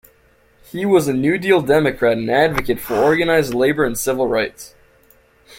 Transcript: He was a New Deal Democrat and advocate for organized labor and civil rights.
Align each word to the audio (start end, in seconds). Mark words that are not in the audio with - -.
He 0.71 0.83
was 0.83 1.07
a 1.07 1.13
New 1.13 1.37
Deal 1.37 1.61
Democrat 1.61 2.17
and 2.17 2.31
advocate 2.31 2.79
for 2.79 2.95
organized 2.95 3.53
labor 3.53 3.85
and 3.85 3.95
civil 3.95 4.27
rights. 4.27 4.73